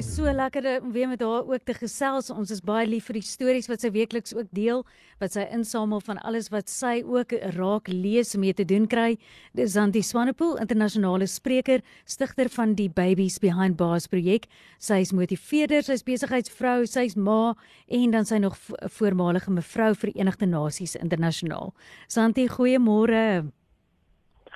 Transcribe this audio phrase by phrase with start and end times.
[0.00, 2.30] My so lekker om weer met haar ook te gesels.
[2.32, 4.78] Ons is baie lief vir die stories wat sy weekliks ook deel,
[5.20, 9.18] wat sy insamel van alles wat sy ook raak lees mee te doen kry.
[9.52, 14.48] Dis Zanti Swanepoel, internasionale spreker, stigter van die Babies Behind Bars projek.
[14.80, 17.52] Sy is motiveerder, sy is besigheidsvrou, sy's ma
[17.92, 18.56] en dan sy nog
[18.96, 21.74] voormalige mevrou Verenigde Nasies internasionaal.
[22.08, 23.52] Zanti, goeiemôre.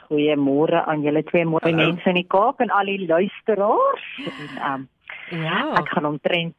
[0.08, 4.08] Goeiemôre aan julle twee mooi mense in die Kaap en al die luisteraars.
[4.24, 4.90] En, um,
[5.30, 5.72] Ja.
[5.78, 6.54] Ek gaan omtrent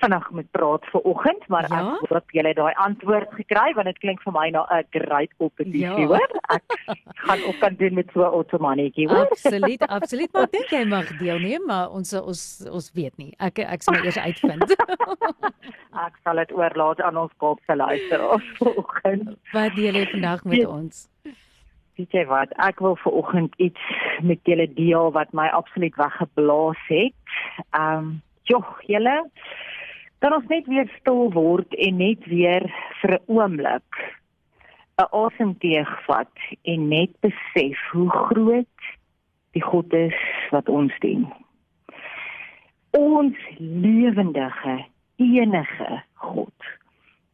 [0.00, 1.78] vinnig met praat vir oggend, maar Ja?
[2.02, 5.30] ek hoop julle het daai antwoord gekry want dit klink vir my na 'n great
[5.38, 6.06] opportunity, Ja.
[6.06, 6.28] hoor.
[6.48, 6.62] Ek
[7.26, 9.26] gaan ook kan doen met so 'n outomannetjie, hoor.
[9.30, 10.32] Absoluut, absoluut.
[10.32, 13.34] Maar dink jy mag deelneem, maar ons ons ons weet nie.
[13.38, 14.64] Ek ek sal eers uitvind.
[16.06, 19.36] Ek sal dit oorlaat aan ons Kaapse luisteraars vanoggend.
[19.52, 21.08] Wat deel jy vandag met ons?
[21.98, 22.48] Weet jy wat?
[22.56, 23.80] Ek wil vanoggend iets
[24.22, 27.19] met julle deel wat my absoluut weggeblaas het.
[27.70, 29.16] Ehm, um, joh, julle
[30.20, 32.66] kan ons net weer stil word en net weer
[33.00, 34.00] vir 'n oomblik
[35.00, 38.80] 'n asemteug vat en net besef hoe groot
[39.56, 40.18] die God is
[40.50, 41.26] wat ons dien.
[42.90, 44.84] Ons lewendige,
[45.16, 46.70] enige God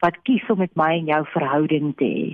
[0.05, 2.27] wat kies om met my en jou verhouding te hê.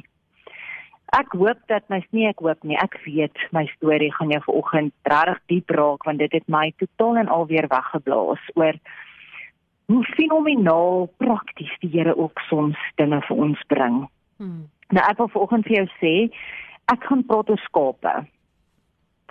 [1.12, 4.92] Ek hoop dat my nee ek hoop nie ek weet my storie gaan jou vanoggend
[5.12, 8.78] regtig diep raak want dit het my totaal en al weer weggeblaas oor
[9.92, 14.06] hoe fenomenaal prakties die Here ook soms dinge vir ons bring.
[14.40, 14.68] Hmm.
[14.88, 16.14] Nou ek wil vanoggend vir jou sê
[16.92, 18.14] ek gaan praat oor skape.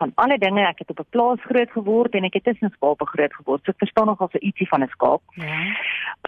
[0.01, 3.05] Van alle dinge ek het op 'n plaas groot geword en ek het tussen skape
[3.05, 3.61] groot geword.
[3.63, 5.21] So ek verstaan nogal so ietsie van 'n skaap.
[5.35, 5.61] Ja.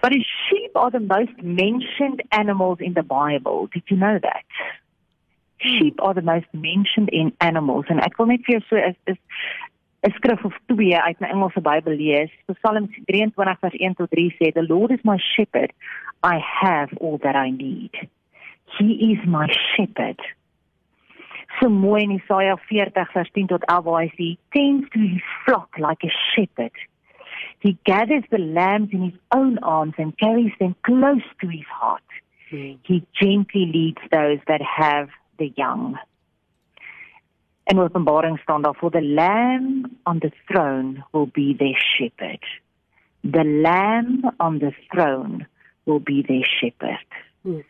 [0.02, 3.68] But the sheep are the most mentioned animals in the Bible.
[3.70, 4.82] Did you know that?
[5.64, 8.96] Sheep are the most mentioned in animals and ek wil net vir jou so is
[9.14, 9.20] is
[10.04, 12.32] 'n skrif of twee uit my Engelse Bybel lees.
[12.60, 15.72] Psalm 23 vers 1 tot 3 sê the Lord is my shepherd.
[16.24, 17.96] I have all that I need.
[18.78, 20.20] He is my shepherd.
[21.60, 25.00] So mooi in Jesaja 40 vers 10 tot 11 waar hy sê, he tends to
[25.00, 26.76] his flock like a shepherd.
[27.60, 32.04] He gathers the lambs in his own arms and carries them close to his heart.
[32.50, 35.10] He gently leads those that have
[35.44, 36.00] the young.
[37.64, 42.44] In Openbaring staan daar for the lamb on the throne will be their shepherd.
[43.24, 45.48] The lamb on the throne
[45.84, 47.08] will be their shepherd.
[47.42, 47.64] Hmm.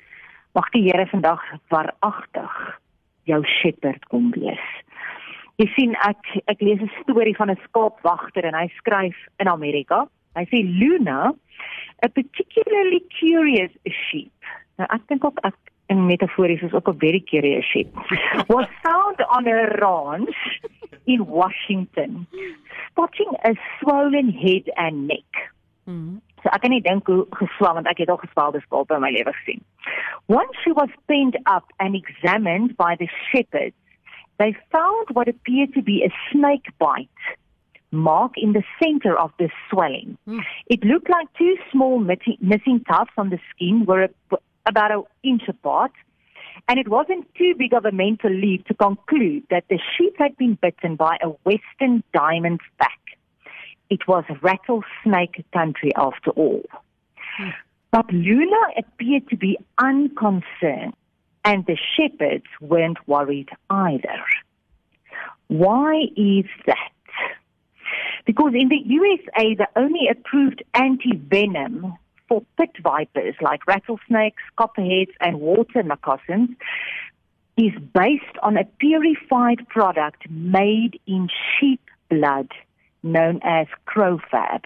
[0.51, 2.79] Mag die Here vandag waaragtig
[3.23, 4.65] jou shepherd kom wees.
[5.61, 10.07] Jy sien ek ek lees 'n storie van 'n skaapwagter en hy skryf in Amerika.
[10.35, 11.33] Hy sê Luna,
[12.01, 14.33] a particularly curious sheep.
[14.77, 17.89] Nou ek dink ook ek in metafories is ook 'n very curious sheep.
[18.47, 20.59] Was found on a ranch
[21.05, 22.27] in Washington,
[22.87, 25.51] spotting a swollen head and neck.
[25.85, 26.17] Hmm.
[26.43, 28.61] So ek kan nie dink hoe geswel want ek het al geswelde
[28.95, 29.61] in my lewe gesien.
[30.27, 33.75] Once she was pinned up and examined by the shepherds,
[34.37, 37.23] they found what appeared to be a snake bite
[37.93, 40.17] mark in the center of the swelling.
[40.25, 40.39] Hmm.
[40.67, 45.03] It looked like two small missing missing tufts on the skin were a, about an
[45.23, 45.91] inch apart.
[46.67, 50.37] And it wasn't too big of a mental leap to conclude that the sheep had
[50.37, 52.59] been bitten by a western diamondback.
[53.89, 56.63] It was rattlesnake country after all.
[57.91, 60.95] But Luna appeared to be unconcerned,
[61.43, 64.23] and the shepherds weren't worried either.
[65.47, 66.91] Why is that?
[68.25, 71.93] Because in the USA, the only approved anti-venom
[72.33, 76.49] for pit vipers like rattlesnakes, copperheads, and water moccasins
[77.57, 82.49] is based on a purified product made in sheep blood
[83.03, 84.63] known as Crowfab.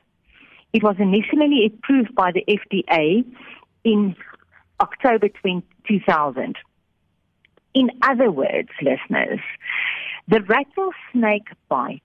[0.71, 3.25] It was initially approved by the FDA
[3.83, 4.15] in
[4.79, 6.55] October 2000.
[7.73, 9.41] In other words, listeners,
[10.29, 12.01] the rattlesnake bite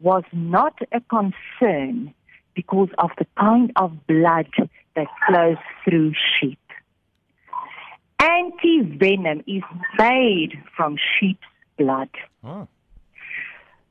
[0.00, 2.12] was not a concern
[2.54, 4.48] because of the kind of blood
[4.96, 6.58] that flows through sheep.
[8.20, 9.62] Anti-venom is
[9.98, 11.46] made from sheep's
[11.78, 12.08] blood.
[12.42, 12.68] Oh.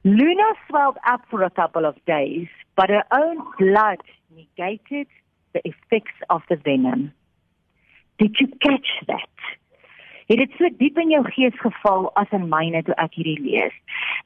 [0.04, 4.00] Luna swelled up for a couple of days, but her own blood
[4.36, 5.08] negated
[5.54, 7.14] the effects of the venom.
[8.18, 9.30] Did you catch that?
[10.28, 13.74] Het dit so diep in jou gees geval as in myne toe ek hierdie lees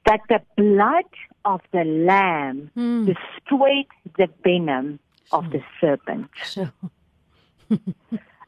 [0.05, 1.09] that the blood
[1.43, 3.05] of the lamb Hmm.
[3.09, 3.89] destroyed
[4.19, 4.99] the venom
[5.31, 6.29] of the serpent.
[6.43, 6.67] So.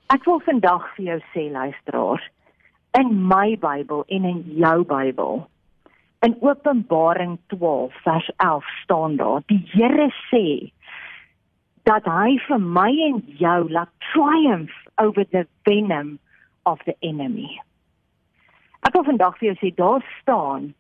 [0.10, 2.22] Ek wil vandag vir jou sê luisteraar,
[2.98, 5.42] in my Bybel en in jou Bybel,
[6.26, 10.72] in Openbaring 12 vers 11 staan daar, die Here sê
[11.84, 14.74] dat hy vir my en jou laat triumph
[15.04, 16.18] over the venom
[16.66, 17.60] of the enemy.
[18.88, 20.72] Ek wil vandag vir jou sê daar staan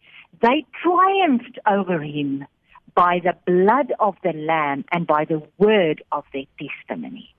[0.41, 2.45] they triumphed over him
[2.95, 7.33] by the blood of the lamb and by the word of their testimony.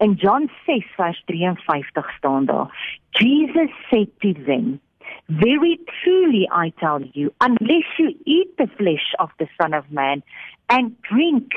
[0.00, 2.68] In John 6 vers 53 staan daar
[3.10, 4.80] Jesus said to them
[5.26, 10.22] Very truly I tell you unless you eat the flesh of the son of man
[10.68, 11.52] and drink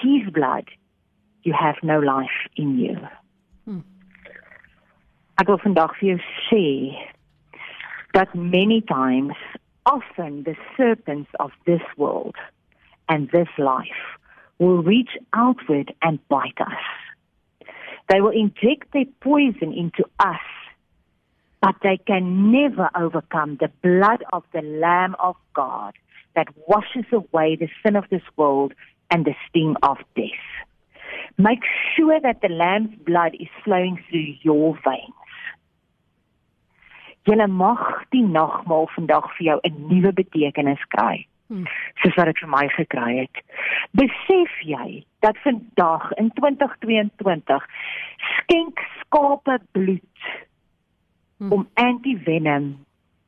[0.00, 0.70] his blood
[1.42, 2.96] you have no life in you.
[3.64, 3.82] Hmm.
[5.40, 6.18] Ek wil vandag vir jou
[6.48, 6.64] sê
[8.14, 9.34] that many times
[9.86, 12.36] often the serpents of this world
[13.08, 13.86] and this life
[14.58, 17.68] will reach outward and bite us.
[18.08, 20.40] They will inject their poison into us,
[21.60, 25.94] but they can never overcome the blood of the Lamb of God
[26.34, 28.72] that washes away the sin of this world
[29.10, 30.28] and the sting of death.
[31.38, 31.60] Make
[31.96, 35.14] sure that the Lamb's blood is flowing through your veins.
[37.22, 41.26] Julle mag die nagmaal vandag vir jou 'n nuwe betekenis kry.
[41.46, 41.66] Hmm.
[42.00, 43.42] Soos wat dit vir my gekry het.
[43.90, 47.66] Besef jy dat vandag in 2022
[48.38, 50.18] skenk skape bloed
[51.38, 51.52] hmm.
[51.52, 52.84] om antivenom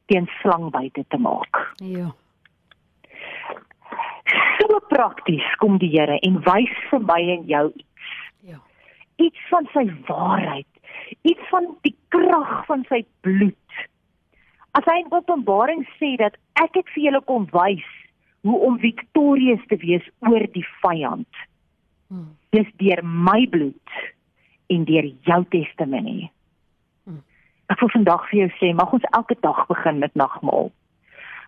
[0.07, 1.73] teen slangbyte te maak.
[1.77, 2.15] Ja.
[4.59, 8.13] So prakties kom die Here en wys vir my en jou iets.
[8.41, 8.61] Ja.
[9.17, 10.74] Iets van sy waarheid
[11.25, 13.83] iets van die krag van sy bloed.
[14.77, 17.87] As hy in Openbaring sê dat ek het vir julle kom wys
[18.45, 21.43] hoe om victorious te wees oor die vyand.
[22.13, 22.35] Hmm.
[22.53, 24.01] Dis deur my bloed
[24.73, 26.29] en deur jou testimonie.
[27.09, 27.23] Hmm.
[27.73, 30.69] Ek wil vandag vir jou sê, mag ons elke dag begin met nagmaal.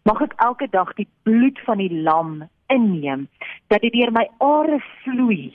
[0.09, 3.27] Mag ek elke dag die bloed van die lam inneem
[3.69, 5.53] dat dit deur my are vloei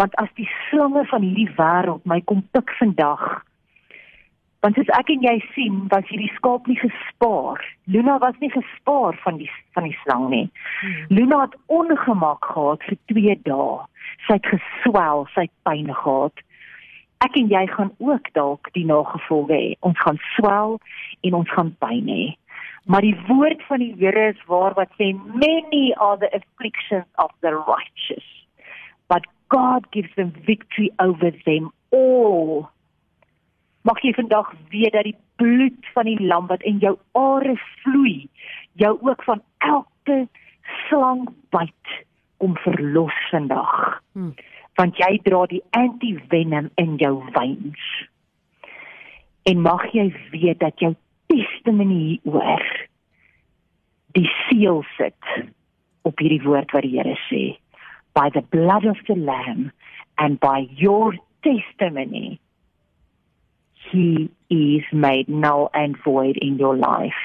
[0.00, 3.42] want as die slange van hierdie wêreld my kom pik vandag
[4.62, 7.62] want as ek en jy sien was hierdie skaap nie gespaar.
[7.90, 10.44] Luna was nie gespaar van die van die slang nie.
[10.80, 11.00] Hmm.
[11.18, 13.80] Luna het ongemak gehad vir 2 dae.
[14.26, 16.44] Sy het geswel sy het pyn gehad.
[17.26, 19.74] Ek en jy gaan ook dalk die nagevolge hê.
[19.88, 20.78] Ons gaan swel
[21.26, 22.22] en ons gaan pyn hê.
[22.86, 27.34] Maar die woord van die Here is waar wat sê many are the afflictions of
[27.42, 28.30] the righteous.
[28.30, 28.41] but
[29.52, 32.70] God gives them victory over them all.
[33.84, 38.28] Mag jy vandag weet dat die bloed van die lam wat in jou are vloei,
[38.80, 40.22] jou ook van elke
[40.86, 41.96] slang byt
[42.40, 44.00] om verlos vandag.
[44.16, 44.32] Hmm.
[44.80, 47.88] Want jy dra die antivenom in jou veins.
[49.44, 50.94] En mag jy weet dat jou
[51.28, 52.64] testimonie oor
[54.16, 55.34] die seël sit
[56.08, 57.42] op hierdie woord wat die Here sê
[58.14, 59.72] by the blood of the Lamb
[60.18, 62.40] and by your testimony,
[63.90, 67.20] He is made null and void in your life.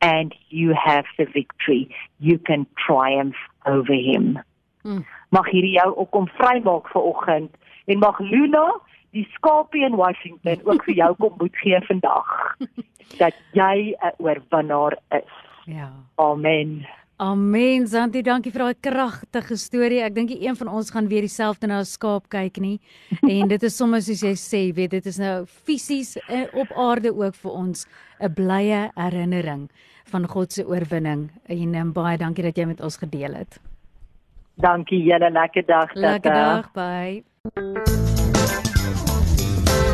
[0.00, 1.94] And you have the victory.
[2.20, 3.36] You can triumph
[3.66, 4.38] over Him.
[4.82, 5.04] Hmm.
[5.34, 7.56] Mag hierdie jou ook kom vrymaak vir oggend
[7.90, 8.68] en mag Luna
[9.16, 12.30] die skapie in Washington ook vir jou kom moed gee vandag
[13.22, 15.32] dat jy 'n oorwinnaar is.
[15.64, 15.90] Ja.
[16.14, 16.86] Amen.
[17.16, 17.86] Amen.
[17.88, 20.02] Santi, dankie vir daai kragtige storie.
[20.04, 22.78] Ek dink een van ons gaan weer dieselfde na 'n skaap kyk nie.
[23.40, 27.14] En dit is sommer soos jy sê, weet dit is nou fisies eh, op aarde
[27.16, 27.86] ook vir ons
[28.20, 29.70] 'n blye herinnering
[30.04, 31.30] van God se oorwinning.
[31.48, 33.60] En um, baie dankie dat jy met ons gedeel het.
[34.60, 35.94] Dankie julle, lekker dag.
[35.94, 38.05] Lekker dag, bye.